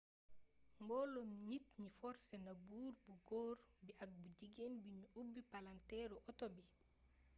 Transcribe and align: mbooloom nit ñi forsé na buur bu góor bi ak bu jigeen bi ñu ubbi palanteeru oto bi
mbooloom 0.83 1.31
nit 1.49 1.65
ñi 1.81 1.89
forsé 1.99 2.35
na 2.45 2.53
buur 2.67 2.93
bu 3.03 3.13
góor 3.27 3.57
bi 3.85 3.91
ak 4.03 4.11
bu 4.21 4.27
jigeen 4.37 4.73
bi 4.83 4.89
ñu 4.99 5.07
ubbi 5.21 5.41
palanteeru 5.51 6.15
oto 6.29 6.45
bi 6.55 6.63